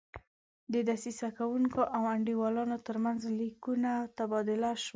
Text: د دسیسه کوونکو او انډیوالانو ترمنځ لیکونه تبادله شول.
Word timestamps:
د 0.73 0.75
دسیسه 0.89 1.27
کوونکو 1.39 1.81
او 1.95 2.03
انډیوالانو 2.15 2.77
ترمنځ 2.87 3.21
لیکونه 3.39 3.91
تبادله 4.17 4.71
شول. 4.83 4.89